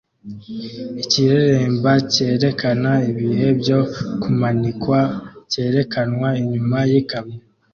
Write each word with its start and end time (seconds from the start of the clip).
Ikireremba 1.01 1.91
cyerekana 2.13 2.91
ibihe 3.09 3.47
byo 3.59 3.79
kumanikwa 4.21 4.99
cyerekanwa 5.51 6.29
inyuma 6.41 6.77
yikamyo 6.89 7.39